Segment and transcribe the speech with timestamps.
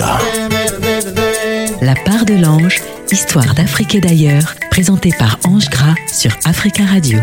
[0.00, 0.18] Africa.
[1.80, 7.18] La part de l'ange, histoire d'Afrique et d'ailleurs, présentée par Ange Gras sur Africa Radio.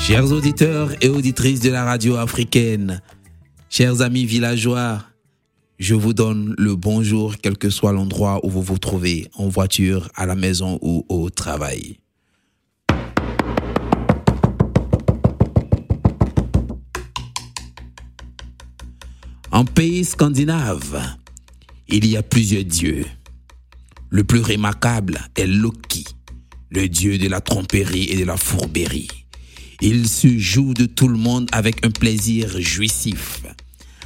[0.00, 3.00] Chers auditeurs et auditrices de la radio africaine,
[3.68, 5.02] chers amis villageois,
[5.78, 10.08] je vous donne le bonjour quel que soit l'endroit où vous vous trouvez, en voiture,
[10.16, 11.98] à la maison ou au travail.
[19.50, 21.00] En pays scandinave,
[21.88, 23.06] il y a plusieurs dieux.
[24.10, 26.04] Le plus remarquable est Loki,
[26.70, 29.08] le dieu de la tromperie et de la fourberie.
[29.80, 33.42] Il se joue de tout le monde avec un plaisir jouissif.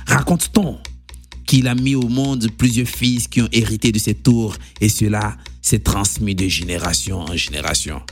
[0.06, 0.78] Raconte-t-on
[1.46, 5.36] qu'il a mis au monde plusieurs fils qui ont hérité de ses tours et cela
[5.60, 8.02] s'est transmis de génération en génération?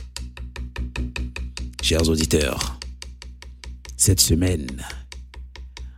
[1.81, 2.79] Chers auditeurs,
[3.97, 4.83] cette semaine,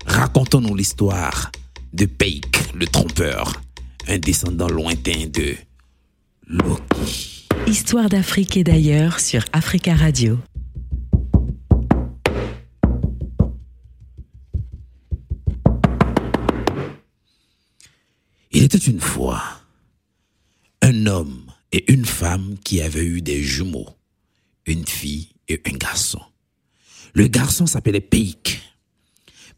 [0.05, 1.51] racontons-nous l'histoire
[1.93, 3.61] de Peik le trompeur,
[4.07, 5.55] un descendant lointain de
[6.47, 7.47] Loki.
[7.67, 10.39] Histoire d'Afrique et d'ailleurs sur Africa Radio.
[18.51, 19.41] Il était une fois
[20.81, 23.89] un homme et une femme qui avaient eu des jumeaux,
[24.65, 26.21] une fille et un garçon.
[27.13, 28.61] Le garçon s'appelait Peik.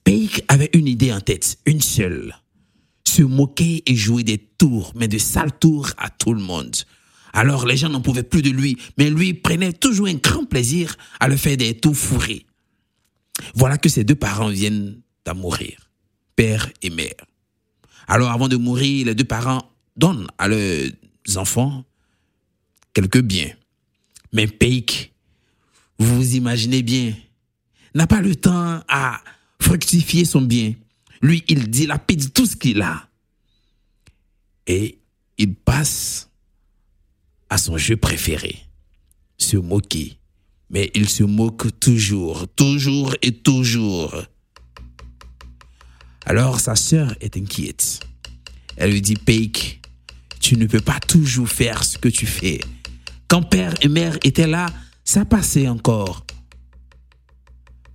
[0.05, 2.33] Peik avait une idée en tête, une seule.
[3.05, 6.75] Se moquer et jouer des tours, mais de sales tours à tout le monde.
[7.33, 10.95] Alors les gens n'en pouvaient plus de lui, mais lui prenait toujours un grand plaisir
[11.19, 12.45] à le faire des tours fourrés.
[13.55, 15.89] Voilà que ses deux parents viennent à mourir,
[16.35, 17.25] père et mère.
[18.07, 20.91] Alors avant de mourir, les deux parents donnent à leurs
[21.35, 21.83] enfants
[22.93, 23.51] quelques biens.
[24.31, 25.13] Mais Peik,
[25.97, 27.13] vous vous imaginez bien,
[27.95, 29.19] n'a pas le temps à
[29.65, 30.75] fructifier son bien.
[31.21, 33.09] Lui, il dilapide tout ce qu'il a.
[34.67, 34.99] Et
[35.37, 36.29] il passe
[37.49, 38.57] à son jeu préféré,
[39.37, 40.17] se moquer.
[40.69, 44.15] Mais il se moque toujours, toujours et toujours.
[46.25, 47.99] Alors sa sœur est inquiète.
[48.77, 49.81] Elle lui dit, Peik,
[50.39, 52.59] tu ne peux pas toujours faire ce que tu fais.
[53.27, 54.67] Quand père et mère étaient là,
[55.03, 56.25] ça passait encore.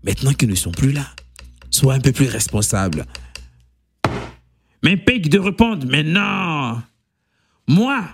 [0.03, 1.07] Maintenant qu'ils ne sont plus là,
[1.71, 3.07] sois un peu plus responsable.
[4.83, 6.81] Mais Peik de répondre, mais non,
[7.69, 8.05] moi,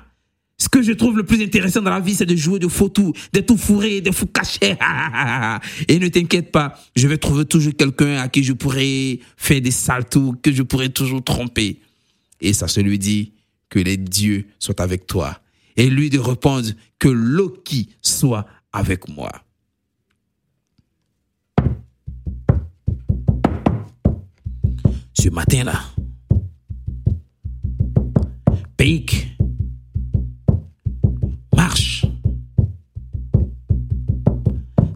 [0.59, 2.89] ce que je trouve le plus intéressant dans la vie, c'est de jouer de faux
[2.89, 4.77] tours, des tout fourrés, des fous cachés.
[5.89, 9.71] Et ne t'inquiète pas, je vais trouver toujours quelqu'un à qui je pourrais faire des
[9.71, 11.81] sales tours, que je pourrais toujours tromper.
[12.41, 13.33] Et ça se lui dit
[13.69, 15.41] que les dieux soient avec toi.
[15.77, 16.69] Et lui de répondre
[16.99, 19.31] que Loki soit avec moi.
[25.31, 25.83] Matin-là,
[28.77, 29.29] Peik
[31.55, 32.07] marche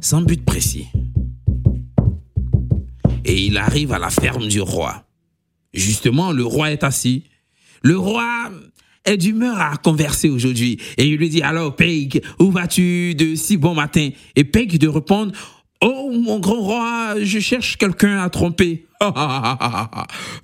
[0.00, 0.86] sans but précis.
[3.24, 5.04] Et il arrive à la ferme du roi.
[5.72, 7.24] Justement, le roi est assis.
[7.82, 8.50] Le roi
[9.04, 10.78] est d'humeur à converser aujourd'hui.
[10.96, 14.10] Et il lui dit, alors, Peik, où vas-tu de si bon matin?
[14.36, 15.32] Et Peik de répondre,
[15.80, 18.86] oh, mon grand roi, je cherche quelqu'un à tromper.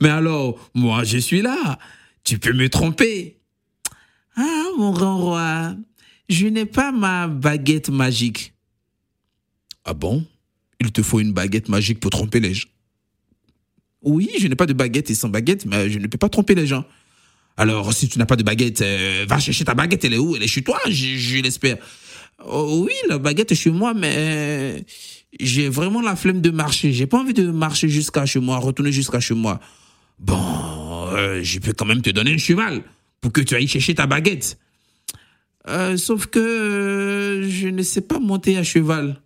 [0.01, 1.79] Mais alors, moi, je suis là.
[2.25, 3.39] Tu peux me tromper.
[4.37, 5.75] Ah, mon grand roi,
[6.29, 8.53] je n'ai pas ma baguette magique.
[9.85, 10.25] Ah bon?
[10.81, 12.69] Il te faut une baguette magique pour tromper les gens.
[14.03, 16.55] Oui, je n'ai pas de baguette et sans baguette, mais je ne peux pas tromper
[16.55, 16.85] les gens.
[17.57, 20.37] Alors, si tu n'as pas de baguette, euh, va chercher ta baguette, elle est où?
[20.37, 21.79] Elle est chez toi, je, l'espère.
[22.45, 24.85] Oh, oui, la baguette est chez moi, mais
[25.41, 26.93] j'ai vraiment la flemme de marcher.
[26.93, 29.61] J'ai pas envie de marcher jusqu'à chez moi, retourner jusqu'à chez moi.
[30.19, 32.83] Bon, euh, je peux quand même te donner un cheval
[33.21, 34.59] pour que tu ailles chercher ta baguette.
[35.69, 39.21] Euh, sauf que euh, je ne sais pas monter à cheval.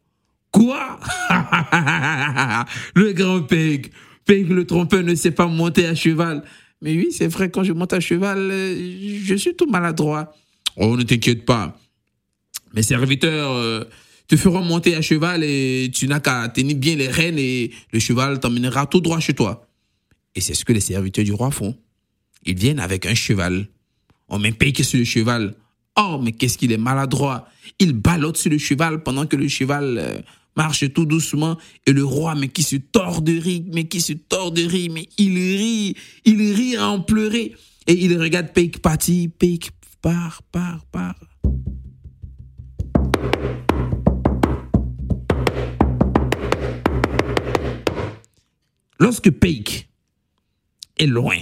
[0.51, 0.99] Quoi?
[2.95, 3.93] Le grand Peg.
[4.25, 6.43] Peg le trompeur ne sait pas monter à cheval.
[6.83, 10.33] Mais oui, c'est vrai, quand je monte à cheval, je suis tout maladroit.
[10.77, 11.79] Oh, ne t'inquiète pas.
[12.75, 13.87] Mes serviteurs
[14.31, 17.99] te feront monter à cheval et tu n'as qu'à tenir bien les rênes et le
[17.99, 19.67] cheval t'emmènera tout droit chez toi.
[20.37, 21.77] Et c'est ce que les serviteurs du roi font.
[22.47, 23.67] Ils viennent avec un cheval.
[24.29, 25.57] On met Peg sur le cheval.
[25.99, 27.49] Oh, mais qu'est-ce qu'il est maladroit.
[27.81, 30.21] Il ballotte sur le cheval pendant que le cheval euh,
[30.57, 31.59] marche tout doucement.
[31.89, 34.93] Et le roi, mais qui se tord de rire, mais qui se tord de rire,
[34.95, 37.57] mais il rit, il rit à en pleurer.
[37.89, 41.17] Et il regarde Peik partir, Peik part, part, part.
[49.01, 49.89] Lorsque Peik
[50.99, 51.39] est loin,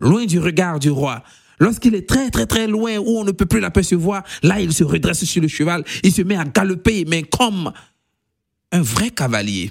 [0.00, 1.22] loin du regard du roi.
[1.60, 4.82] Lorsqu'il est très très très loin où on ne peut plus l'apercevoir, là il se
[4.82, 7.72] redresse sur le cheval, il se met à galoper, mais comme
[8.72, 9.70] un vrai cavalier.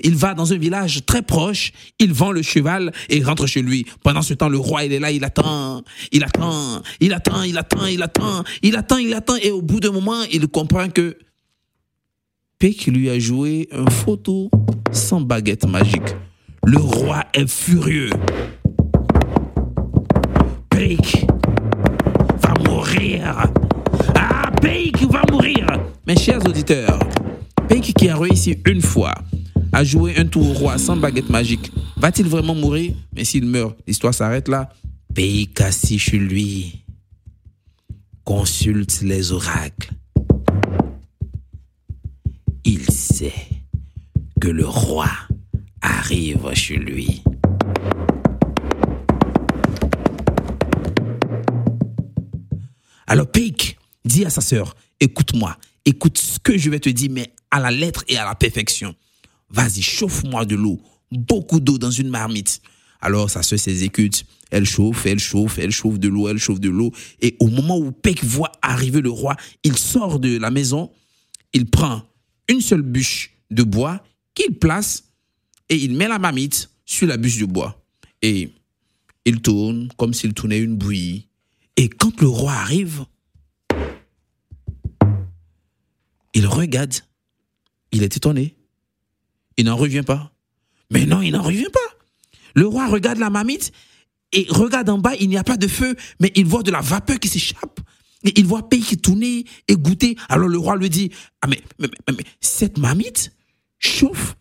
[0.00, 3.86] Il va dans un village très proche, il vend le cheval et rentre chez lui.
[4.02, 7.56] Pendant ce temps, le roi, il est là, il attend, il attend, il attend, il
[7.56, 11.16] attend, il attend, il attend, il attend, et au bout d'un moment, il comprend que
[12.58, 14.50] Peck lui a joué un photo
[14.90, 16.16] sans baguette magique.
[16.66, 18.10] Le roi est furieux.
[20.70, 21.26] Peck
[22.40, 23.50] va mourir.
[24.14, 25.66] Ah, Peck va mourir.
[26.06, 26.98] Mes chers auditeurs,
[27.68, 29.14] Peck qui a réussi une fois
[29.72, 32.94] à jouer un tour au roi sans baguette magique, va-t-il vraiment mourir?
[33.14, 34.70] Mais s'il meurt, l'histoire s'arrête là.
[35.14, 36.84] Peck assis chez lui
[38.24, 39.92] consulte les oracles.
[42.64, 43.34] Il sait
[44.40, 45.10] que le roi
[46.04, 47.22] arrive chez lui.
[53.06, 55.56] Alors Peik dit à sa sœur, écoute-moi,
[55.86, 58.94] écoute ce que je vais te dire, mais à la lettre et à la perfection.
[59.48, 60.78] Vas-y, chauffe-moi de l'eau,
[61.10, 62.60] beaucoup d'eau dans une marmite.
[63.00, 66.68] Alors sa sœur s'exécute, elle chauffe, elle chauffe, elle chauffe de l'eau, elle chauffe de
[66.68, 66.92] l'eau.
[67.22, 70.90] Et au moment où Peik voit arriver le roi, il sort de la maison,
[71.54, 72.02] il prend
[72.48, 74.04] une seule bûche de bois
[74.34, 75.13] qu'il place
[75.68, 77.82] et il met la marmite sur la bûche de bois.
[78.22, 78.50] Et
[79.24, 81.28] il tourne comme s'il tournait une bouillie.
[81.76, 83.04] Et quand le roi arrive,
[86.34, 86.94] il regarde.
[87.92, 88.56] Il est étonné.
[89.56, 90.32] Il n'en revient pas.
[90.90, 91.80] Mais non, il n'en revient pas.
[92.54, 93.72] Le roi regarde la marmite
[94.32, 96.80] et regarde en bas, il n'y a pas de feu, mais il voit de la
[96.80, 97.80] vapeur qui s'échappe.
[98.24, 100.16] Et il voit Pays qui tournait et goûter.
[100.28, 101.10] Alors le roi lui dit,
[101.42, 101.62] ah mais
[102.40, 103.32] cette marmite
[103.78, 104.34] chauffe.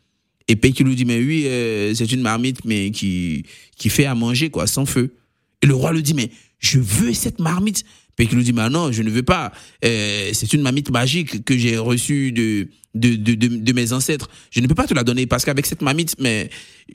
[0.48, 3.46] Et Pays qui lui dit, mais oui, euh, c'est une marmite, mais qui,
[3.78, 5.16] qui fait à manger, quoi, sans feu.
[5.62, 6.30] Et le roi lui dit, mais
[6.60, 7.84] je veux cette marmite.
[8.16, 9.52] Puis qui lui dit, mais non, je ne veux pas.
[9.84, 14.30] Euh, c'est une marmite magique que j'ai reçue de, de, de, de, de mes ancêtres.
[14.52, 16.50] Je ne peux pas te la donner parce qu'avec cette marmite, mais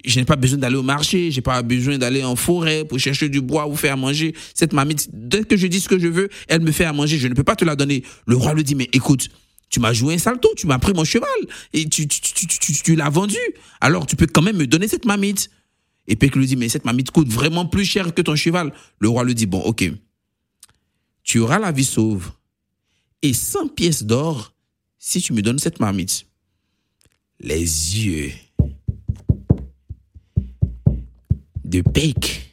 [0.04, 3.28] je n'ai pas besoin d'aller au marché, j'ai pas besoin d'aller en forêt pour chercher
[3.28, 4.32] du bois ou faire à manger.
[4.54, 7.18] Cette marmite, dès que je dis ce que je veux, elle me fait à manger.
[7.18, 8.04] Je ne peux pas te la donner.
[8.26, 9.28] Le roi lui dit, mais écoute,
[9.70, 11.28] tu m'as joué un salto, tu m'as pris mon cheval
[11.72, 12.06] et tu,
[12.96, 13.36] l'as vendu.
[13.80, 15.50] Alors tu peux quand même me donner cette marmite.
[16.06, 18.72] Et Peck lui dit, mais cette marmite coûte vraiment plus cher que ton cheval.
[18.98, 19.90] Le roi lui dit, bon, ok,
[21.22, 22.32] tu auras la vie sauve
[23.20, 24.54] et 100 pièces d'or
[24.98, 26.26] si tu me donnes cette marmite.
[27.40, 28.32] Les yeux
[31.64, 32.52] de Peck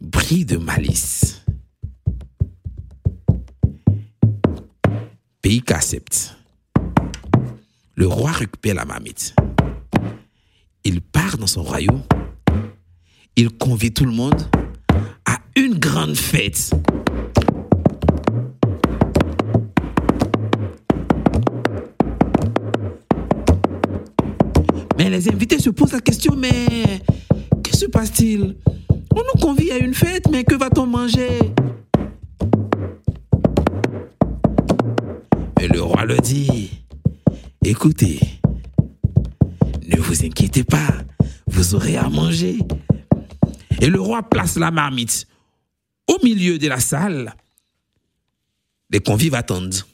[0.00, 1.39] brillent de malice.
[5.72, 6.36] Accepte.
[7.94, 9.34] Le roi récupère la marmite.
[10.82, 12.02] Il part dans son royaume.
[13.36, 14.42] Il convie tout le monde
[15.24, 16.72] à une grande fête.
[24.98, 27.02] Mais les invités se posent la question, mais
[27.62, 28.56] que se passe-t-il?
[29.14, 31.39] On nous convie à une fête, mais que va-t-on manger?
[38.02, 40.92] Ne vous inquiétez pas,
[41.46, 42.58] vous aurez à manger.
[43.80, 45.26] Et le roi place la marmite
[46.06, 47.34] au milieu de la salle.
[48.90, 49.84] Les convives attendent.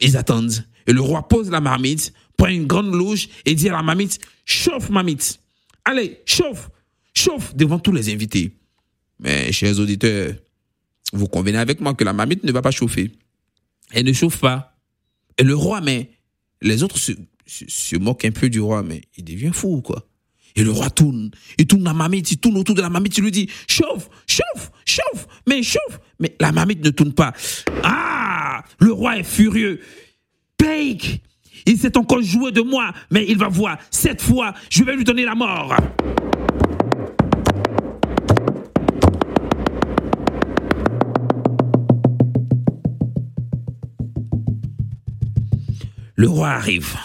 [0.00, 0.64] Ils attendent.
[0.86, 4.18] Et le roi pose la marmite, prend une grande louche et dit à la marmite,
[4.44, 5.40] chauffe marmite.
[5.84, 6.70] Allez, chauffe,
[7.14, 8.56] chauffe devant tous les invités.
[9.18, 10.34] Mais, chers auditeurs,
[11.12, 13.12] vous convenez avec moi que la marmite ne va pas chauffer.
[13.92, 14.76] Elle ne chauffe pas.
[15.38, 16.10] Et le roi, mais
[16.62, 20.06] les autres se, moquent un peu du roi, mais il devient fou, quoi.
[20.56, 23.24] Et le roi tourne, il tourne la marmite, il tourne autour de la marmite, il
[23.24, 26.00] lui dit chauffe, chauffe, chauffe, mais chauffe.
[26.18, 27.32] Mais la marmite ne tourne pas.
[27.84, 29.80] Ah, le roi est furieux.
[30.56, 31.22] Peik,
[31.66, 33.78] il s'est encore joué de moi, mais il va voir.
[33.90, 35.74] Cette fois, je vais lui donner la mort.
[46.20, 46.96] Le roi arrive.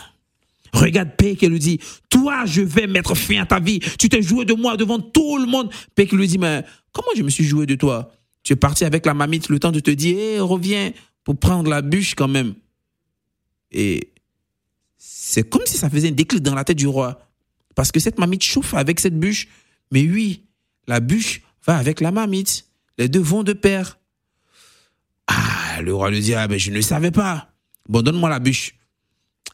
[0.74, 1.80] Regarde Peck et lui dit,
[2.10, 3.80] toi, je vais mettre fin à ta vie.
[3.98, 5.72] Tu t'es joué de moi devant tout le monde.
[5.96, 8.12] Peck lui dit, mais comment je me suis joué de toi?
[8.44, 10.92] Tu es parti avec la mamite le temps de te dire, hé, reviens
[11.24, 12.56] pour prendre la bûche quand même.
[13.72, 14.12] Et
[14.98, 17.26] c'est comme si ça faisait un déclic dans la tête du roi.
[17.74, 19.48] Parce que cette mamite chauffe avec cette bûche.
[19.92, 20.44] Mais oui,
[20.90, 22.68] la bûche va avec la mamite.
[22.98, 23.98] Les deux vont de pair.
[25.28, 27.54] Ah, le roi lui dit, ah, ben je ne le savais pas.
[27.88, 28.76] Bon, donne-moi la bûche.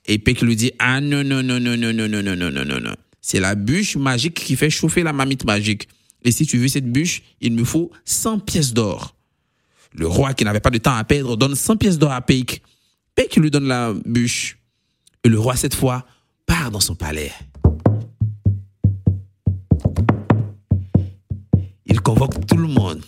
[0.06, 2.80] Et Peck lui dit, ah non, non, non, non, non, non, non, non, non, non,
[2.80, 2.96] non.
[3.22, 5.88] C'est la bûche magique qui fait chauffer la mamite magique.
[6.24, 9.16] Et si tu veux cette bûche, il me faut 100 pièces d'or.
[9.94, 12.62] Le roi, qui n'avait pas de temps à perdre, donne 100 pièces d'or à Peik.
[13.16, 14.58] Peik lui donne la bûche.
[15.24, 16.06] Et le roi, cette fois,
[16.46, 17.32] part dans son palais.
[21.86, 23.04] Il convoque tout le monde.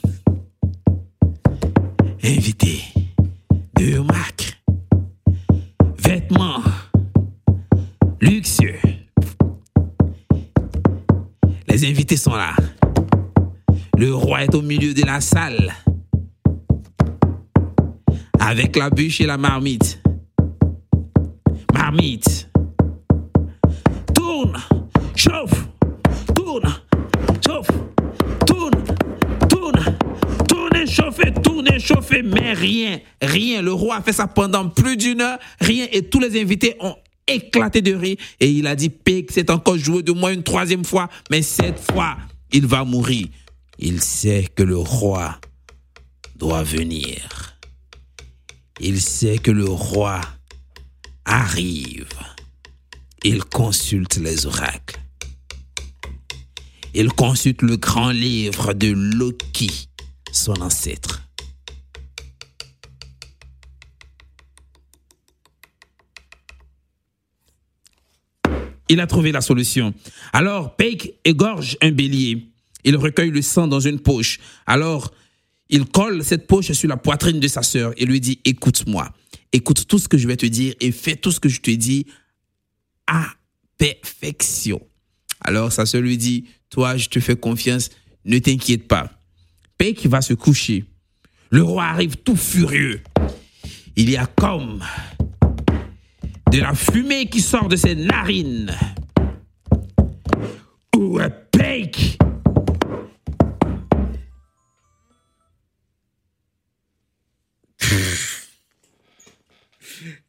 [2.23, 2.81] Invité,
[3.77, 4.52] de marques,
[11.85, 12.55] Invités sont là.
[13.97, 15.73] Le roi est au milieu de la salle.
[18.39, 20.01] Avec la bûche et la marmite.
[21.73, 22.49] Marmite.
[24.15, 24.57] Tourne,
[25.13, 25.67] chauffe,
[26.33, 26.73] tourne,
[27.45, 27.67] chauffe,
[28.45, 28.71] tourne,
[29.49, 29.97] tourne,
[30.47, 33.61] tourne, chauffe, tourne, chauffe, mais rien, rien.
[33.61, 36.95] Le roi a fait ça pendant plus d'une heure, rien, et tous les invités ont
[37.27, 40.85] éclaté de rire, et il a dit, Pic, c'est encore joué de moi une troisième
[40.85, 42.17] fois, mais cette fois,
[42.51, 43.27] il va mourir.
[43.79, 45.39] Il sait que le roi
[46.35, 47.57] doit venir.
[48.79, 50.21] Il sait que le roi
[51.25, 52.09] arrive.
[53.23, 54.99] Il consulte les oracles.
[56.93, 59.89] Il consulte le grand livre de Loki,
[60.31, 61.23] son ancêtre.
[68.93, 69.91] Il a trouvé la solution.
[70.33, 72.45] Alors, Peik égorge un bélier.
[72.83, 74.39] Il recueille le sang dans une poche.
[74.67, 75.11] Alors,
[75.71, 79.11] il colle cette poche sur la poitrine de sa sœur et lui dit, écoute-moi,
[79.51, 81.71] écoute tout ce que je vais te dire et fais tout ce que je te
[81.71, 82.05] dis
[83.07, 83.25] à
[83.79, 84.79] perfection.
[85.41, 87.89] Alors sa sœur lui dit, toi, je te fais confiance,
[88.25, 89.09] ne t'inquiète pas.
[89.79, 90.85] Peik va se coucher.
[91.49, 93.01] Le roi arrive tout furieux.
[93.95, 94.83] Il y a comme
[96.53, 98.71] de la fumée qui sort de ses narines.
[100.95, 102.19] Où est Peik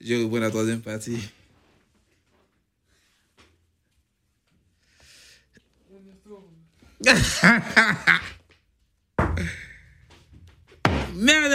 [0.01, 1.19] Je reprends la troisième partie.
[11.15, 11.53] Merde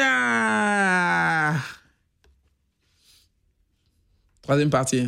[4.49, 5.07] Troisième partie.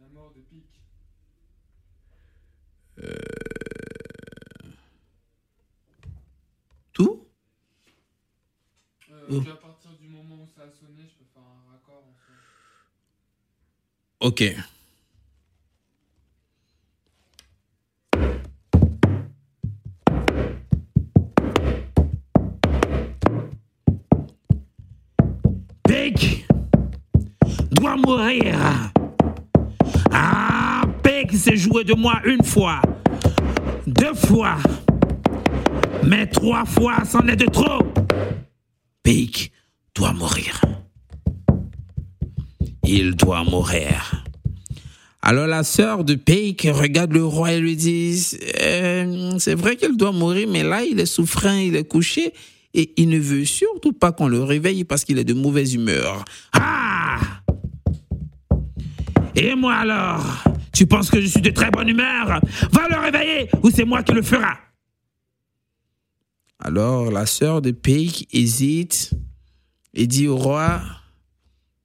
[0.00, 0.64] La mort de Pic.
[6.94, 7.26] Tout?
[9.10, 9.42] Euh, Oh.
[9.46, 12.34] à partir du moment où ça a sonné, je peux faire un raccord en soi.
[14.20, 14.42] Ok.
[27.72, 28.56] Doit mourir.
[30.12, 32.80] Ah, Peck s'est joué de moi une fois,
[33.86, 34.56] deux fois,
[36.04, 37.86] mais trois fois, c'en est de trop.
[39.02, 39.52] Peck
[39.94, 40.60] doit mourir.
[42.84, 44.24] Il doit mourir.
[45.20, 48.18] Alors la sœur de Peik regarde le roi et lui dit,
[48.62, 52.32] Euh, c'est vrai qu'il doit mourir, mais là il est souffrant, il est couché
[52.74, 56.24] et il ne veut surtout pas qu'on le réveille parce qu'il est de mauvaise humeur.
[56.52, 57.18] Ah
[59.34, 62.40] Et moi alors Tu penses que je suis de très bonne humeur?
[62.72, 64.58] Va le réveiller ou c'est moi qui le fera.
[66.58, 69.12] Alors la sœur de Peik hésite
[69.94, 70.80] et dit au roi,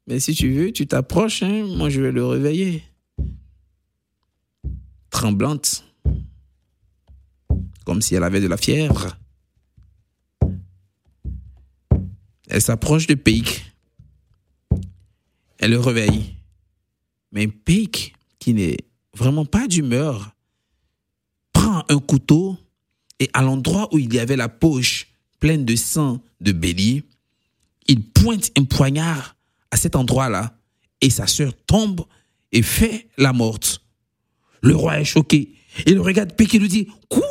[0.07, 2.83] mais si tu veux, tu t'approches, hein, moi je vais le réveiller.
[5.09, 5.85] Tremblante,
[7.85, 9.15] comme si elle avait de la fièvre.
[12.53, 13.65] Elle s'approche de Peik.
[15.57, 16.35] Elle le réveille.
[17.31, 18.77] Mais Peik, qui n'est
[19.15, 20.35] vraiment pas d'humeur,
[21.51, 22.55] prend un couteau
[23.19, 25.07] et à l'endroit où il y avait la poche
[25.39, 27.03] pleine de sang de bélier,
[27.87, 29.35] il pointe un poignard
[29.71, 30.55] à cet endroit-là
[31.01, 32.05] et sa sœur tombe
[32.51, 33.81] et fait la morte.
[34.61, 35.55] Le roi est choqué.
[35.87, 37.25] Il regarde Peik et lui dit Quoi?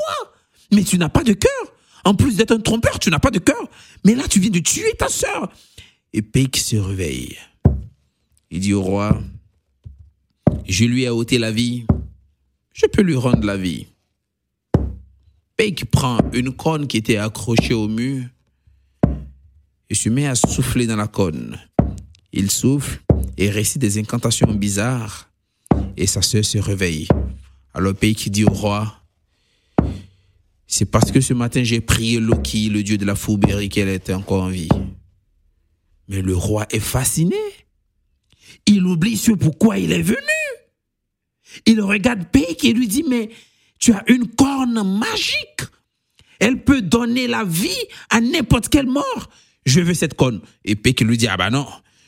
[0.72, 1.72] Mais tu n'as pas de cœur?
[2.04, 3.68] En plus d'être un trompeur, tu n'as pas de cœur.
[4.04, 5.52] Mais là, tu viens de tuer ta sœur.
[6.12, 7.36] Et Peik se réveille.
[8.50, 9.20] Il dit au roi
[10.66, 11.86] Je lui ai ôté la vie.
[12.74, 13.86] Je peux lui rendre la vie.
[15.56, 18.24] Peik prend une corne qui était accrochée au mur
[19.90, 21.58] et se met à souffler dans la corne.
[22.32, 23.00] Il souffle
[23.36, 25.30] et récite des incantations bizarres
[25.96, 27.06] et sa sœur se réveille.
[27.74, 29.01] Alors Peik dit au roi,
[30.72, 34.14] c'est parce que ce matin j'ai prié Loki, le dieu de la fourberie, qu'elle était
[34.14, 34.70] encore en vie.
[36.08, 37.36] Mais le roi est fasciné.
[38.64, 40.16] Il oublie ce pourquoi il est venu.
[41.66, 43.28] Il regarde Peik et lui dit, mais
[43.78, 45.60] tu as une corne magique.
[46.40, 47.68] Elle peut donner la vie
[48.08, 49.28] à n'importe quelle mort.
[49.66, 50.40] Je veux cette corne.
[50.64, 51.66] Et Peik lui dit, ah bah non,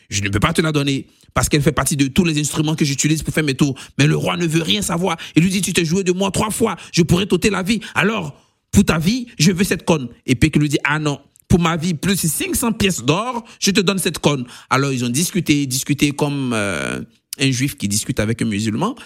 [0.09, 2.77] je ne peux pas te la donner parce qu'elle fait partie de tous les instruments
[2.77, 3.79] que j'utilise pour faire mes tours.
[3.99, 5.19] Mais le roi ne veut rien savoir.
[5.37, 7.81] Il lui dit, tu t'es joué de moi trois fois, je pourrais t'ôter la vie.
[7.95, 8.41] Alors,
[8.75, 10.09] pour ta vie, je veux cette corne.
[10.27, 13.81] Et Peik lui dit, ah non, pour ma vie, plus 500 pièces d'or, je te
[13.81, 14.45] donne cette corne.
[14.69, 17.01] Alors, ils ont discuté, discuté comme euh,
[17.39, 18.97] un juif qui discute avec un musulman.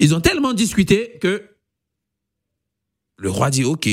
[0.00, 1.40] Ils ont tellement discuté que
[3.16, 3.88] le roi dit, OK,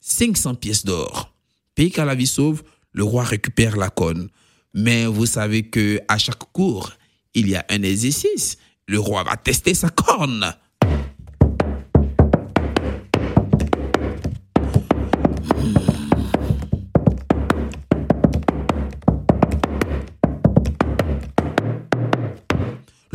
[0.00, 1.32] 500 pièces d'or.
[1.76, 4.28] Peik a la vie sauve, le roi récupère la corne.
[4.74, 6.92] Mais vous savez que à chaque cours,
[7.34, 8.58] il y a un exercice.
[8.88, 10.52] Le roi va tester sa corne.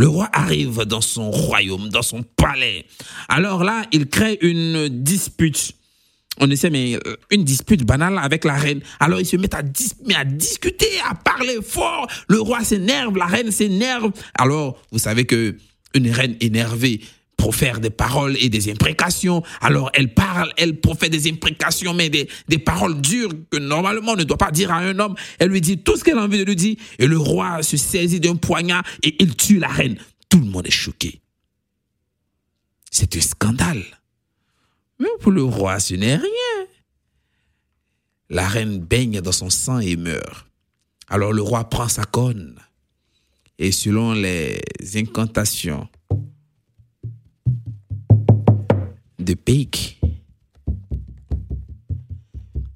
[0.02, 2.88] Le roi arrive dans son royaume, dans son palais.
[3.30, 5.74] Alors là, il crée une dispute.
[6.40, 8.82] On essaie, mais euh, une dispute banale avec la reine.
[9.00, 12.08] Alors il se met à, à discuter, à parler fort.
[12.28, 14.12] Le roi s'énerve, la reine s'énerve.
[14.34, 15.56] Alors, vous savez que
[15.94, 17.02] une reine énervée
[17.42, 19.42] profère des paroles et des imprécations.
[19.62, 22.28] Alors elle parle, elle profère des imprécations, mais des,
[22.60, 25.16] paroles dures que normalement on ne doit pas dire à un homme.
[25.40, 26.76] Elle lui dit tout ce qu'elle a envie de lui dire.
[27.00, 29.98] Et le roi se saisit d'un poignard et il tue la reine.
[30.30, 31.20] Tout le monde est choqué.
[32.92, 33.84] C'est un scandale.
[35.00, 36.58] Mais pour le roi, ce n'est rien.
[38.30, 40.46] La reine baigne dans son sang et meurt.
[41.08, 42.54] Alors le roi prend sa corne.
[43.58, 44.62] Et selon les
[44.96, 45.88] incantations
[49.32, 49.98] de Peik,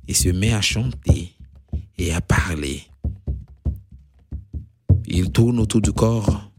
[0.07, 1.33] il se met à chanter
[1.97, 2.83] et à parler.
[5.05, 6.49] Il tourne autour du corps,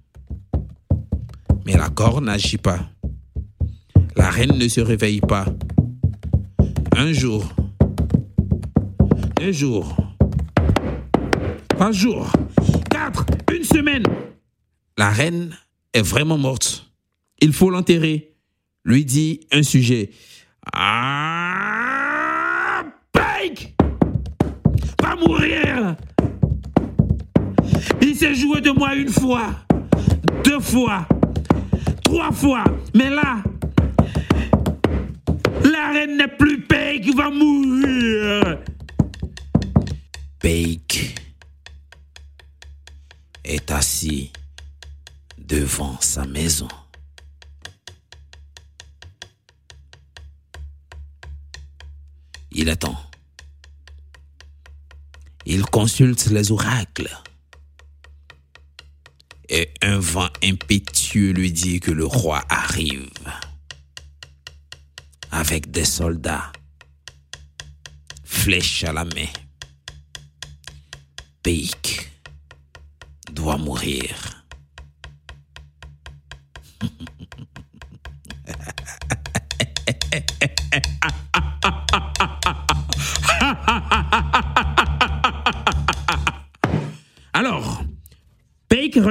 [1.65, 2.91] mais la corne n'agit pas.
[4.17, 5.47] La reine ne se réveille pas.
[6.95, 7.51] Un jour,
[9.41, 9.97] un jour,
[11.69, 12.31] trois jours,
[12.91, 14.05] quatre, une semaine.
[14.99, 15.57] La reine
[15.95, 16.93] est vraiment morte.
[17.41, 18.26] Il faut l'enterrer.
[18.87, 20.11] Lui dit un sujet.
[20.73, 21.65] Ah,
[23.13, 23.75] Pike
[25.03, 25.97] Va mourir
[28.01, 29.51] Il s'est joué de moi une fois,
[30.45, 31.09] deux fois,
[32.05, 32.63] trois fois.
[32.95, 33.43] Mais là,
[35.65, 38.61] la reine n'est plus Pike, va mourir.
[40.39, 41.21] Pike
[43.45, 44.31] est assis
[45.39, 46.69] devant sa maison.
[52.67, 53.01] Il attend.
[55.45, 57.17] Il consulte les oracles.
[59.49, 63.09] Et un vent impétueux lui dit que le roi arrive
[65.31, 66.51] avec des soldats,
[68.25, 69.31] flèche à la main.
[71.45, 72.11] Peik
[73.31, 74.26] doit mourir.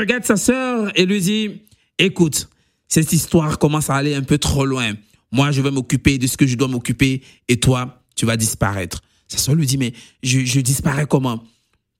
[0.05, 1.61] Regarde sa sœur et lui dit,
[1.97, 2.47] écoute,
[2.87, 4.93] cette histoire commence à aller un peu trop loin.
[5.31, 9.01] Moi, je vais m'occuper de ce que je dois m'occuper et toi, tu vas disparaître.
[9.27, 11.43] Sa sœur lui dit, mais je, je disparais comment?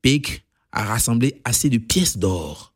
[0.03, 2.73] Peik a rassemblé assez de pièces d'or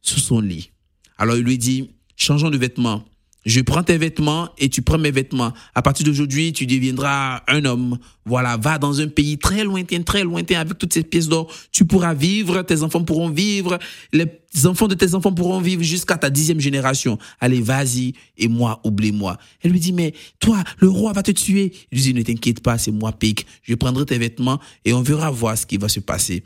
[0.00, 0.70] sous son lit.
[1.16, 3.04] Alors il lui dit, changeons de vêtements.
[3.44, 5.52] Je prends tes vêtements et tu prends mes vêtements.
[5.74, 7.98] À partir d'aujourd'hui, tu deviendras un homme.
[8.24, 11.52] Voilà, va dans un pays très lointain, très lointain avec toutes ces pièces d'or.
[11.70, 13.78] Tu pourras vivre, tes enfants pourront vivre,
[14.12, 14.26] les
[14.64, 17.18] enfants de tes enfants pourront vivre jusqu'à ta dixième génération.
[17.38, 19.36] Allez, vas-y et moi, oublie-moi.
[19.62, 21.72] Elle lui dit, mais toi, le roi va te tuer.
[21.92, 23.46] Il lui dit, ne t'inquiète pas, c'est moi, Pic.
[23.62, 26.44] Je prendrai tes vêtements et on verra voir ce qui va se passer.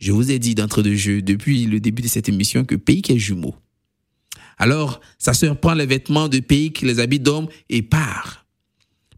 [0.00, 3.10] Je vous ai dit d'entre de jeu depuis le début de cette émission que Pic
[3.10, 3.54] est jumeau.
[4.58, 8.44] Alors, sa sœur prend les vêtements de Peik, les habits d'homme et part.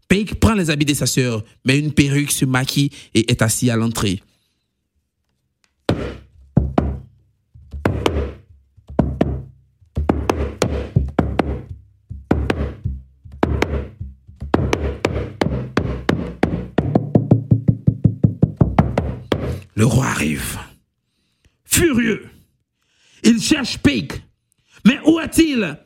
[0.07, 3.69] Peik prend les habits de sa sœur, met une perruque, se maquille et est assis
[3.69, 4.21] à l'entrée.
[19.75, 20.59] Le roi arrive.
[21.65, 22.29] Furieux.
[23.23, 24.21] Il cherche Peik.
[24.85, 25.77] Mais où est-il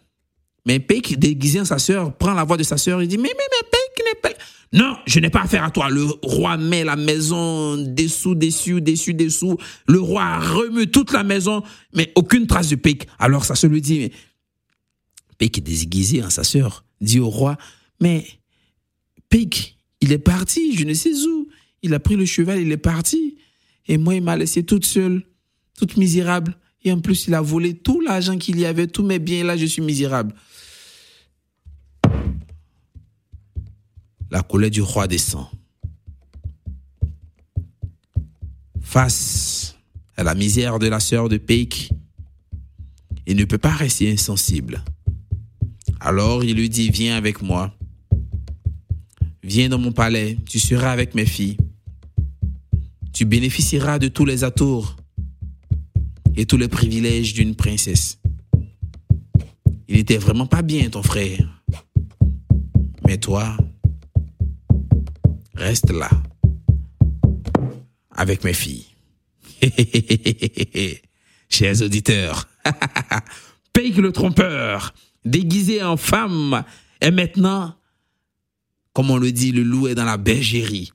[0.65, 3.23] Mais Peik, déguisé en sa sœur, prend la voix de sa sœur et dit, mais,
[3.23, 4.36] mais, mais, Peik n'est.
[4.73, 5.89] Non, je n'ai pas affaire à toi.
[5.89, 9.58] Le roi met la maison dessous, dessus, dessus, dessous.
[9.88, 13.08] Le roi remue toute la maison, mais aucune trace de Peik.
[13.19, 14.12] Alors sa sœur lui dit,
[15.39, 17.58] mais est déguisé en sa sœur, dit au roi,
[18.01, 18.25] Mais
[19.29, 21.47] Peik, il est parti, je ne sais où.
[21.81, 23.38] Il a pris le cheval, il est parti.
[23.88, 25.23] Et moi, il m'a laissé toute seule,
[25.77, 26.58] toute misérable.
[26.86, 29.43] Et en plus, il a volé tout l'argent qu'il y avait, tous mes biens.
[29.43, 30.36] Là, je suis misérable.
[34.30, 35.48] La colère du roi descend.
[38.80, 39.76] Face
[40.15, 41.91] à la misère de la sœur de Peik,
[43.26, 44.84] il ne peut pas rester insensible.
[46.00, 47.74] Alors il lui dit, viens avec moi.
[49.41, 51.58] Viens dans mon palais, tu seras avec mes filles.
[53.12, 54.95] Tu bénéficieras de tous les atours
[56.36, 58.19] et tous les privilèges d'une princesse.
[59.88, 61.63] Il n'était vraiment pas bien, ton frère.
[63.06, 63.56] Mais toi,
[65.54, 66.10] reste là,
[68.12, 68.86] avec mes filles.
[71.50, 72.48] Chers auditeurs,
[73.74, 74.93] Peik le trompeur,
[75.24, 76.63] déguisé en femme,
[77.02, 77.76] est maintenant,
[78.93, 80.91] comme on le dit, le loup est dans la bergerie.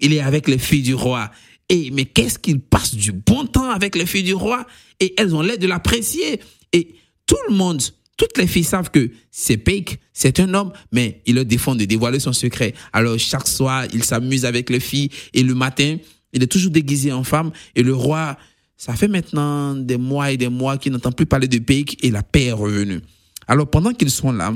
[0.00, 1.30] Il est avec les filles du roi.
[1.68, 4.66] Et mais qu'est-ce qu'il passe du bon temps avec les filles du roi?
[5.00, 6.40] Et elles ont l'air de l'apprécier.
[6.72, 6.94] Et
[7.26, 7.82] tout le monde,
[8.16, 11.84] toutes les filles savent que c'est Peik, c'est un homme, mais il leur défend de
[11.84, 12.74] dévoiler son secret.
[12.92, 15.96] Alors chaque soir, il s'amuse avec les filles et le matin,
[16.32, 18.36] il est toujours déguisé en femme et le roi,
[18.76, 22.10] ça fait maintenant des mois et des mois qu'il n'entend plus parler de Peik et
[22.10, 23.00] la paix est revenue.
[23.48, 24.54] Alors pendant qu'ils sont là,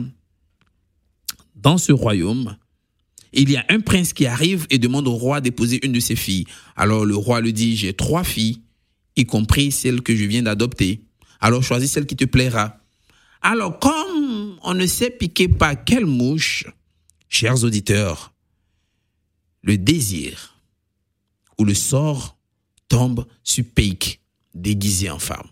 [1.54, 2.56] dans ce royaume,
[3.32, 6.16] il y a un prince qui arrive et demande au roi d'épouser une de ses
[6.16, 6.46] filles.
[6.76, 8.62] Alors le roi lui dit, j'ai trois filles,
[9.16, 11.02] y compris celle que je viens d'adopter.
[11.40, 12.80] Alors choisis celle qui te plaira.
[13.42, 16.64] Alors comme on ne sait piquer pas quelle mouche,
[17.28, 18.32] chers auditeurs,
[19.62, 20.60] le désir
[21.58, 22.38] ou le sort
[22.88, 24.20] tombe sur Peik,
[24.54, 25.48] déguisé en femme.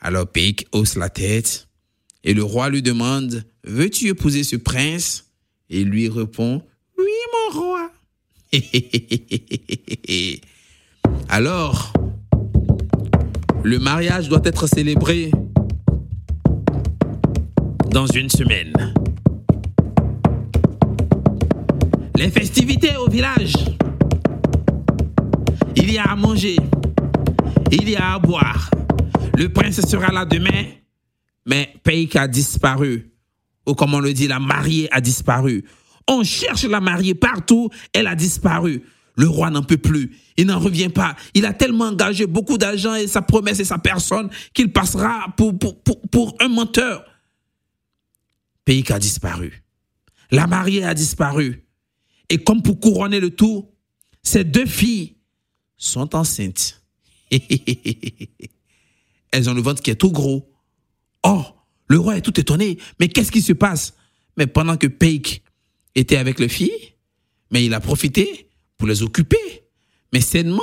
[0.00, 1.68] Alors Peik hausse la tête
[2.22, 5.25] et le roi lui demande, veux-tu épouser ce prince?
[5.70, 6.62] Et lui répond,
[6.98, 7.90] oui, mon roi.
[11.28, 11.92] Alors,
[13.64, 15.30] le mariage doit être célébré
[17.90, 18.94] dans une semaine.
[22.16, 23.54] Les festivités au village.
[25.74, 26.56] Il y a à manger.
[27.72, 28.70] Il y a à boire.
[29.36, 30.64] Le prince sera là demain,
[31.44, 33.15] mais Peik a disparu
[33.66, 35.64] ou comme on le dit, la mariée a disparu.
[36.08, 38.82] On cherche la mariée partout, elle a disparu.
[39.16, 41.16] Le roi n'en peut plus, il n'en revient pas.
[41.34, 45.54] Il a tellement engagé beaucoup d'argent et sa promesse et sa personne qu'il passera pour,
[46.38, 47.02] un menteur.
[48.64, 49.62] Pays qui a disparu.
[50.30, 51.64] La mariée a disparu.
[52.28, 53.70] Et comme pour couronner le tout,
[54.22, 55.16] ces deux filles
[55.78, 56.82] sont enceintes.
[57.30, 57.40] Elles
[59.48, 60.52] ont le ventre qui est tout gros.
[61.22, 61.42] Oh,
[61.88, 62.78] le roi est tout étonné.
[63.00, 63.94] Mais qu'est-ce qui se passe?
[64.36, 65.42] Mais pendant que Peik
[65.94, 66.94] était avec les filles,
[67.50, 69.64] mais il a profité pour les occuper.
[70.12, 70.62] Mais sainement,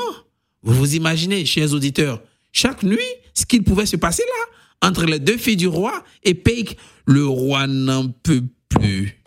[0.61, 2.99] vous vous imaginez, chers auditeurs, chaque nuit,
[3.33, 7.25] ce qu'il pouvait se passer là, entre les deux filles du roi et Peik, le
[7.25, 9.19] roi n'en peut plus.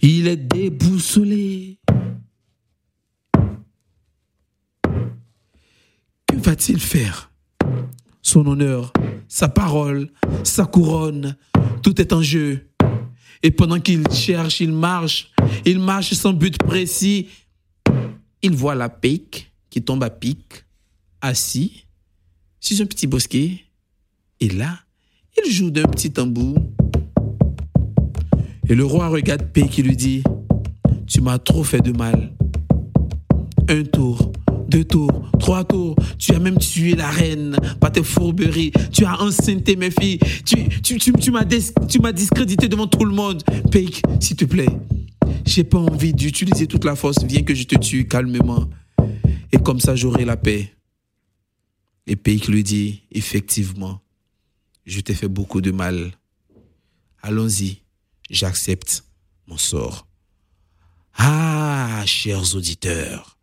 [0.00, 1.78] Il est déboussolé.
[6.26, 7.27] Que va-t-il faire?
[8.22, 8.92] Son honneur,
[9.28, 10.10] sa parole,
[10.44, 11.36] sa couronne,
[11.82, 12.68] tout est en jeu.
[13.42, 15.30] Et pendant qu'il cherche, il marche,
[15.64, 17.28] il marche sans but précis.
[18.42, 20.64] Il voit la pique qui tombe à pic,
[21.20, 21.84] assis
[22.60, 23.64] sur un petit bosquet.
[24.40, 24.78] Et là,
[25.36, 26.58] il joue d'un petit tambour.
[28.68, 30.22] Et le roi regarde Pique qui lui dit,
[31.06, 32.34] tu m'as trop fait de mal.
[33.68, 34.32] Un tour,
[34.68, 35.96] deux tours, trois tours.
[36.18, 38.72] Tu as même tué la reine par tes fourberies.
[38.92, 40.18] Tu as enceinté mes filles.
[40.44, 43.42] Tu, tu, tu, tu m'as discrédité devant tout le monde.
[43.70, 44.68] Peik, s'il te plaît,
[45.44, 47.22] j'ai pas envie d'utiliser toute la force.
[47.24, 48.68] Viens que je te tue calmement.
[49.52, 50.74] Et comme ça, j'aurai la paix.
[52.06, 54.00] Et Peik lui dit, effectivement,
[54.86, 56.12] je t'ai fait beaucoup de mal.
[57.22, 57.82] Allons-y,
[58.30, 59.04] j'accepte
[59.46, 60.06] mon sort.
[61.16, 63.37] Ah, chers auditeurs,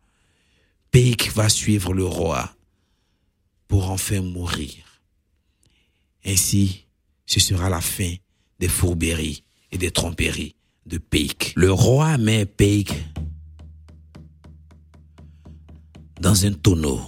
[0.96, 2.56] Peik va suivre le roi
[3.68, 5.02] pour enfin mourir.
[6.24, 6.86] Ainsi,
[7.26, 8.14] ce sera la fin
[8.58, 10.56] des fourberies et des tromperies
[10.86, 11.52] de Peik.
[11.54, 12.94] Le roi met Peik
[16.18, 17.02] dans un tonneau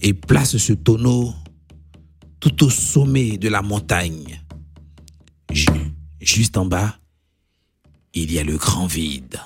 [0.00, 1.34] et place ce tonneau
[2.40, 4.42] tout au sommet de la montagne.
[6.18, 6.98] Juste en bas,
[8.14, 9.38] il y a le grand vide.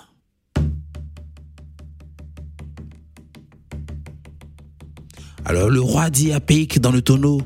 [5.51, 7.43] Alors le roi dit à Peik dans le tonneau,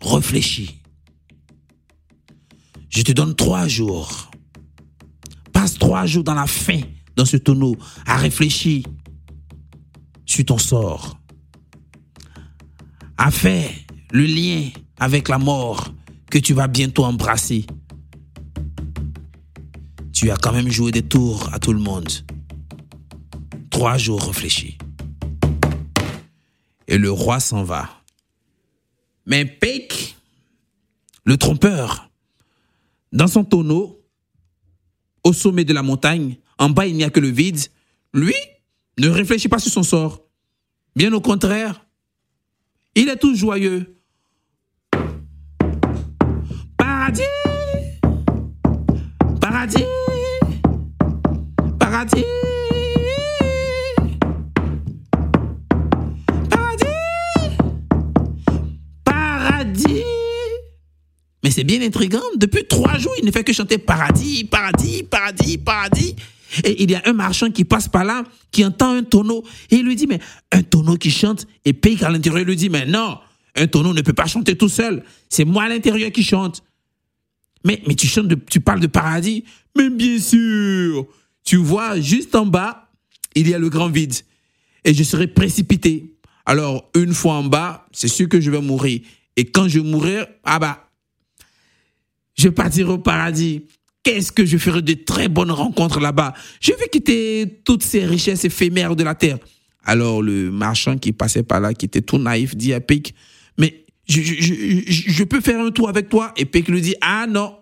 [0.00, 0.80] réfléchis,
[2.90, 4.32] je te donne trois jours.
[5.52, 6.80] Passe trois jours dans la faim,
[7.14, 8.82] dans ce tonneau, à réfléchir
[10.24, 11.20] sur ton sort,
[13.16, 13.70] à faire
[14.10, 15.94] le lien avec la mort
[16.28, 17.64] que tu vas bientôt embrasser.
[20.12, 22.10] Tu as quand même joué des tours à tout le monde.
[23.70, 24.78] Trois jours réfléchis.
[26.88, 27.88] Et le roi s'en va.
[29.26, 30.16] Mais Peik,
[31.24, 32.10] le trompeur,
[33.12, 34.00] dans son tonneau,
[35.24, 37.60] au sommet de la montagne, en bas il n'y a que le vide,
[38.14, 38.34] lui
[38.98, 40.22] ne réfléchit pas sur son sort.
[40.94, 41.84] Bien au contraire,
[42.94, 43.96] il est tout joyeux.
[46.78, 47.22] Paradis
[49.40, 49.84] Paradis
[51.78, 52.24] Paradis
[61.56, 62.20] c'est bien intriguant.
[62.36, 66.14] Depuis trois jours, il ne fait que chanter paradis, paradis, paradis, paradis.
[66.64, 69.76] Et il y a un marchand qui passe par là, qui entend un tonneau, et
[69.76, 70.20] il lui dit, mais
[70.52, 73.16] un tonneau qui chante, et Peik à l'intérieur lui dit, mais non,
[73.54, 76.62] un tonneau ne peut pas chanter tout seul, c'est moi à l'intérieur qui chante.
[77.64, 79.44] Mais, mais tu chantes, tu parles de paradis
[79.76, 81.06] Mais bien sûr
[81.42, 82.90] Tu vois, juste en bas,
[83.34, 84.14] il y a le grand vide,
[84.84, 86.12] et je serai précipité.
[86.44, 89.00] Alors, une fois en bas, c'est sûr que je vais mourir.
[89.36, 90.85] Et quand je mourrai, ah bah,
[92.36, 93.64] je partirai au paradis
[94.06, 96.32] qu'est-ce que je ferai de très bonnes rencontres là-bas?
[96.60, 99.38] Je vais quitter toutes ces richesses éphémères de la terre.
[99.82, 103.16] Alors le marchand qui passait par là, qui était tout naïf, dit à Pic,
[103.58, 106.32] mais je, peux faire un tour avec toi?
[106.36, 107.56] Et Pic lui dit, ah non,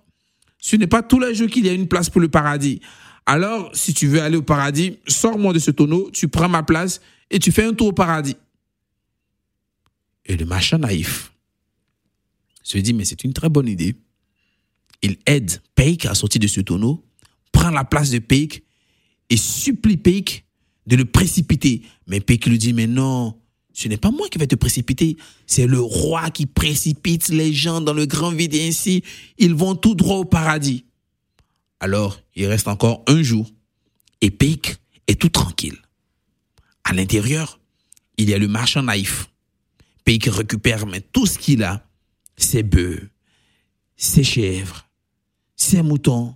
[0.58, 2.80] ce n'est pas tous les jours qu'il y a une place pour le paradis.
[3.24, 7.00] Alors, si tu veux aller au paradis, sors-moi de ce tonneau, tu prends ma place
[7.30, 8.36] et tu fais un tour au paradis.
[10.26, 11.32] Et le marchand naïf
[12.62, 13.96] se dit, mais c'est une très bonne idée
[15.04, 17.04] il aide Peik à sortir de ce tonneau,
[17.52, 18.64] prend la place de Peik
[19.28, 20.46] et supplie Peik
[20.86, 21.82] de le précipiter.
[22.06, 23.38] Mais Peik lui dit, mais non,
[23.74, 27.82] ce n'est pas moi qui vais te précipiter, c'est le roi qui précipite les gens
[27.82, 29.02] dans le grand vide et ainsi
[29.36, 30.86] ils vont tout droit au paradis.
[31.80, 33.50] Alors, il reste encore un jour
[34.22, 35.76] et Peik est tout tranquille.
[36.84, 37.60] À l'intérieur,
[38.16, 39.28] il y a le marchand naïf.
[40.04, 41.86] Peik récupère tout ce qu'il a,
[42.38, 43.10] ses bœufs,
[43.96, 44.84] ses chèvres,
[45.56, 46.34] ses moutons,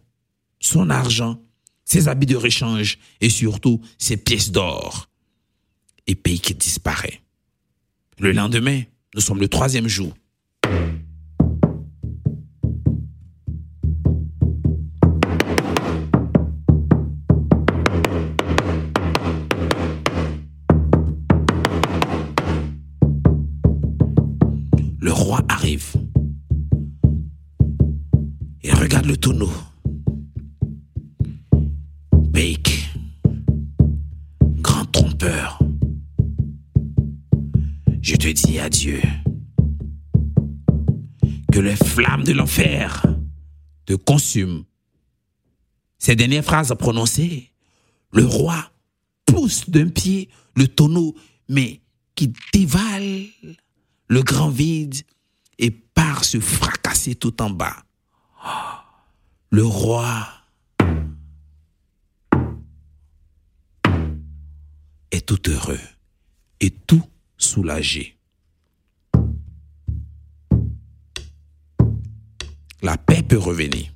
[0.61, 1.41] son argent,
[1.85, 5.09] ses habits de réchange et surtout ses pièces d'or.
[6.07, 7.21] Et Peik disparaît.
[8.19, 8.83] Le lendemain,
[9.15, 10.15] nous sommes le troisième jour.
[42.33, 43.05] L'enfer
[43.87, 44.65] te consument.
[45.99, 47.51] Ces dernières phrases prononcées,
[48.13, 48.71] le roi
[49.27, 51.15] pousse d'un pied le tonneau,
[51.49, 51.81] mais
[52.15, 53.27] qui dévale
[54.09, 54.97] le grand vide
[55.59, 57.85] et part se fracasser tout en bas
[59.51, 60.29] le roi
[65.11, 65.81] est tout heureux
[66.61, 67.05] et tout
[67.39, 68.18] soulagé.
[72.83, 73.87] La paix peut revenir.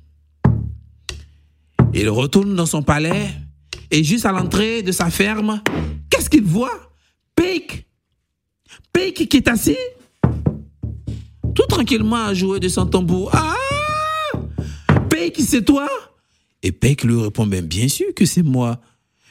[1.93, 3.29] Il retourne dans son palais
[3.91, 5.61] et juste à l'entrée de sa ferme,
[6.09, 6.91] qu'est-ce qu'il voit?
[7.35, 7.87] Peik
[8.91, 9.77] Peik qui est assis
[11.55, 13.29] tout tranquillement à jouer de son tambour.
[13.33, 13.55] Ah
[15.09, 15.87] Peik, c'est toi?
[16.61, 18.81] Et Peik lui répond, ben, bien sûr que c'est moi.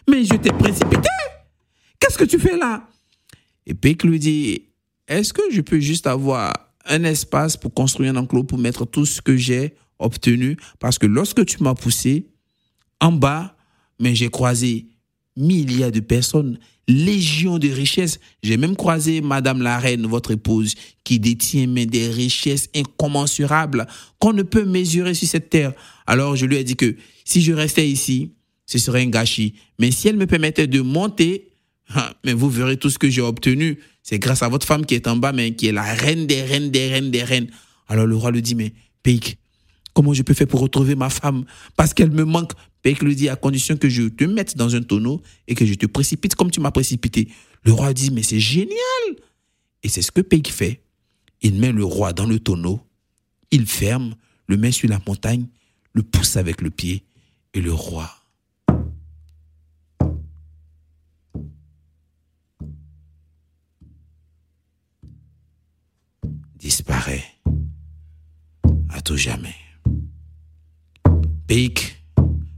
[0.09, 1.09] Mais je t'ai précipité.
[1.99, 2.89] Qu'est-ce que tu fais là?
[3.67, 4.63] Et Peik lui dit,
[5.09, 6.53] est-ce que je peux juste avoir
[6.87, 11.07] un espace pour construire un enclos pour mettre tout ce que j'ai obtenu Parce que
[11.07, 12.27] lorsque tu m'as poussé,
[13.01, 13.57] en bas,
[13.99, 14.87] mais j'ai croisé
[15.37, 18.21] milliers de personnes, légions de richesses.
[18.43, 23.87] J'ai même croisé Madame la Reine, votre épouse, qui détient des richesses incommensurables
[24.19, 25.73] qu'on ne peut mesurer sur cette terre.
[26.07, 28.33] Alors je lui ai dit que si je restais ici,
[28.67, 29.55] ce serait un gâchis.
[29.79, 31.52] Mais si elle me permettait de monter,
[32.25, 33.79] mais vous verrez tout ce que j'ai obtenu.
[34.03, 36.43] C'est grâce à votre femme qui est en bas, mais qui est la reine des
[36.43, 37.51] reines, des reines, des reines.
[37.89, 39.39] Alors le roi lui dit, mais Peik,
[39.93, 41.45] comment je peux faire pour retrouver ma femme?
[41.77, 42.53] Parce qu'elle me manque.
[42.83, 45.75] Peik lui dit à condition que je te mette dans un tonneau et que je
[45.75, 47.29] te précipite comme tu m'as précipité.
[47.65, 48.77] Le roi dit mais c'est génial.
[49.83, 50.83] Et c'est ce que Peik fait.
[51.43, 52.81] Il met le roi dans le tonneau,
[53.51, 54.15] il ferme,
[54.47, 55.47] le met sur la montagne,
[55.93, 57.03] le pousse avec le pied,
[57.53, 58.22] et le roi
[66.63, 67.25] disparaît
[68.91, 69.57] à tout jamais.
[71.49, 72.05] Peik,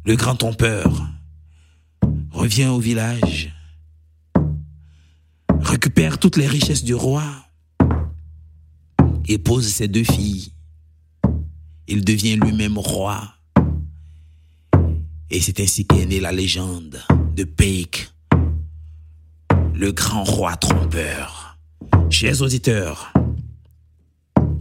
[0.04, 1.08] le grand trompeur,
[2.30, 3.50] revient au village,
[5.60, 7.24] récupère toutes les richesses du roi,
[9.26, 10.52] épouse ses deux filles.
[11.88, 13.22] Il devient lui-même roi.
[15.30, 17.00] Et c'est ainsi qu'est née la légende
[17.34, 18.10] de Peik,
[19.72, 21.58] le grand roi trompeur.
[22.10, 23.12] Chers auditeurs,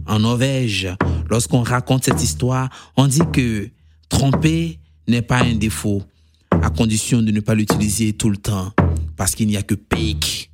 [0.06, 0.88] en Norvège,
[1.28, 3.68] lorsqu'on raconte cette histoire, on dit que
[4.08, 6.02] tromper n'est pas un défaut,
[6.50, 8.72] à condition de ne pas l'utiliser tout le temps,
[9.16, 10.50] parce qu'il n'y a que Peik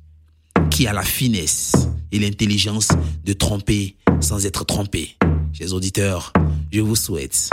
[0.69, 1.73] qui a la finesse
[2.11, 2.89] et l'intelligence
[3.23, 5.15] de tromper sans être trompé.
[5.53, 6.33] Chers auditeurs,
[6.71, 7.49] je vous souhaite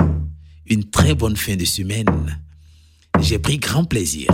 [0.67, 2.41] une très bonne fin de semaine.
[3.21, 4.29] J'ai pris grand plaisir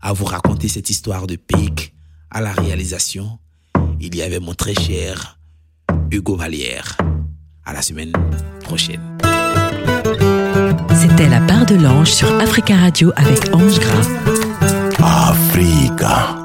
[0.00, 1.94] à vous raconter cette histoire de Peik
[2.30, 3.38] à la réalisation.
[4.00, 5.38] Il y avait mon très cher
[6.10, 6.96] Hugo Vallière.
[7.64, 8.12] À la semaine
[8.62, 9.00] prochaine.
[10.94, 15.30] C'était la part de l'ange sur Africa Radio avec Ange Gras.
[15.30, 16.43] Africa.